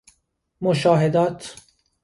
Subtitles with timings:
[0.61, 1.55] مشاهدات